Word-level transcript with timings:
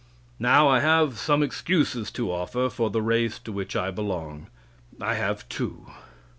Now, 0.39 0.67
I 0.67 0.79
have 0.79 1.19
some 1.19 1.43
excuses 1.43 2.09
to 2.13 2.31
offer 2.31 2.71
for 2.71 2.89
the 2.89 3.03
race 3.03 3.37
to 3.37 3.51
which 3.51 3.75
I 3.75 3.91
belong. 3.91 4.47
I 4.99 5.13
have 5.13 5.47
two. 5.47 5.91